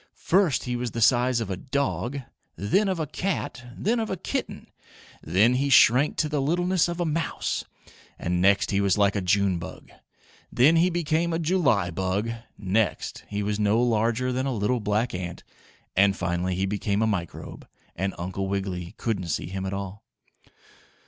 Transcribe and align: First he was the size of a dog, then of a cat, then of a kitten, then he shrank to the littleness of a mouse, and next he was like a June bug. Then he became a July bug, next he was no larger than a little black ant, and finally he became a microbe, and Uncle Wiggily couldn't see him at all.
First 0.15 0.63
he 0.63 0.75
was 0.75 0.89
the 0.89 0.99
size 0.99 1.39
of 1.41 1.51
a 1.51 1.55
dog, 1.55 2.21
then 2.55 2.87
of 2.87 2.99
a 2.99 3.05
cat, 3.05 3.63
then 3.77 3.99
of 3.99 4.09
a 4.09 4.17
kitten, 4.17 4.65
then 5.21 5.53
he 5.53 5.69
shrank 5.69 6.17
to 6.17 6.27
the 6.27 6.41
littleness 6.41 6.87
of 6.87 6.99
a 6.99 7.05
mouse, 7.05 7.65
and 8.17 8.41
next 8.41 8.71
he 8.71 8.81
was 8.81 8.97
like 8.97 9.15
a 9.15 9.21
June 9.21 9.59
bug. 9.59 9.91
Then 10.51 10.77
he 10.77 10.89
became 10.89 11.33
a 11.33 11.37
July 11.37 11.91
bug, 11.91 12.31
next 12.57 13.25
he 13.27 13.43
was 13.43 13.59
no 13.59 13.79
larger 13.79 14.31
than 14.31 14.47
a 14.47 14.53
little 14.55 14.79
black 14.79 15.13
ant, 15.13 15.43
and 15.95 16.17
finally 16.17 16.55
he 16.55 16.65
became 16.65 17.03
a 17.03 17.05
microbe, 17.05 17.67
and 17.95 18.15
Uncle 18.17 18.47
Wiggily 18.47 18.95
couldn't 18.97 19.27
see 19.27 19.49
him 19.49 19.67
at 19.67 19.73
all. 19.73 20.03